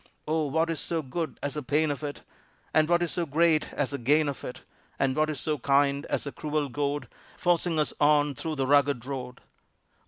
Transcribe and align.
Oh, 0.27 0.47
what 0.47 0.71
is 0.71 0.79
so 0.79 1.03
good 1.03 1.37
as 1.43 1.53
the 1.53 1.61
pain 1.61 1.91
of 1.91 2.01
it, 2.01 2.23
And 2.73 2.89
what 2.89 3.03
is 3.03 3.11
so 3.11 3.27
great 3.27 3.71
as 3.71 3.91
the 3.91 3.99
gain 3.99 4.27
of 4.27 4.43
it? 4.43 4.63
And 4.97 5.15
what 5.15 5.29
is 5.29 5.39
so 5.39 5.59
kind 5.59 6.07
as 6.07 6.23
the 6.23 6.31
cruel 6.31 6.69
goad, 6.69 7.07
Forcing 7.37 7.77
us 7.79 7.93
on 8.01 8.33
through 8.33 8.55
the 8.55 8.65
rugged 8.65 9.05
road? 9.05 9.41